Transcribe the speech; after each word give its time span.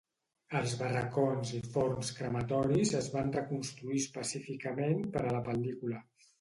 Els 0.59 0.71
barracons 0.79 1.51
i 1.57 1.61
forns 1.75 2.09
crematoris 2.21 2.95
es 3.03 3.11
van 3.19 3.31
reconstruir 3.37 4.03
específicament 4.07 5.09
per 5.15 5.27
a 5.29 5.39
la 5.41 5.47
pel·lícula. 5.53 6.05